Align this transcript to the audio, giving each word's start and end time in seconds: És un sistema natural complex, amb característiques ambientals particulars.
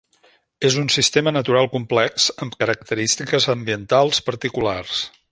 És 0.69 0.77
un 0.83 0.87
sistema 0.93 1.33
natural 1.35 1.67
complex, 1.73 2.25
amb 2.45 2.57
característiques 2.63 3.47
ambientals 3.57 4.23
particulars. 4.31 5.03